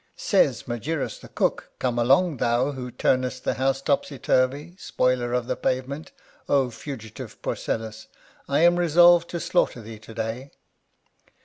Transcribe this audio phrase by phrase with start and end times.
[0.17, 5.45] Says Magirus, the cook:" Come along, thou who tumest the house topsy turvy, spoiler of
[5.45, 6.11] the pavement,
[6.49, 8.07] O fugitive Porcellus!
[8.49, 10.51] I am resolved to slaughter thee to day."